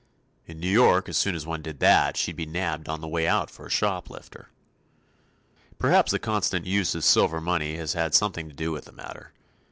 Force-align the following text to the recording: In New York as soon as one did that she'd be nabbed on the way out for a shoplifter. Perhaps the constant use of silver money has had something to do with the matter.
In 0.47 0.59
New 0.59 0.67
York 0.67 1.07
as 1.09 1.15
soon 1.17 1.35
as 1.35 1.45
one 1.45 1.61
did 1.61 1.79
that 1.79 2.17
she'd 2.17 2.35
be 2.35 2.47
nabbed 2.47 2.89
on 2.89 3.01
the 3.01 3.07
way 3.07 3.27
out 3.27 3.51
for 3.51 3.67
a 3.67 3.69
shoplifter. 3.69 4.49
Perhaps 5.77 6.11
the 6.11 6.17
constant 6.17 6.65
use 6.65 6.95
of 6.95 7.03
silver 7.03 7.39
money 7.39 7.75
has 7.75 7.93
had 7.93 8.15
something 8.15 8.49
to 8.49 8.55
do 8.55 8.71
with 8.71 8.85
the 8.85 8.91
matter. 8.93 9.31